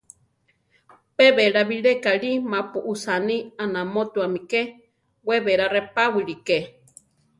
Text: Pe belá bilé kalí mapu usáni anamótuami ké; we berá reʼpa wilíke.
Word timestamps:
Pe 1.15 1.25
belá 1.37 1.61
bilé 1.69 1.91
kalí 2.05 2.31
mapu 2.51 2.79
usáni 2.91 3.37
anamótuami 3.63 4.41
ké; 4.49 4.61
we 5.27 5.35
berá 5.45 5.65
reʼpa 5.75 6.03
wilíke. 6.15 6.57